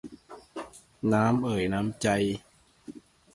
[1.13, 2.07] น้ำ เอย น้ำ ใจ